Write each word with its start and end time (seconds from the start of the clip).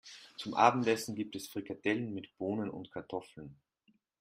Zum 0.35 0.55
Abendessen 0.55 1.13
gibt 1.13 1.35
es 1.35 1.47
Frikadellen 1.47 2.11
mit 2.11 2.35
Bohnen 2.39 2.71
und 2.71 2.89
Kartoffeln. 2.89 3.59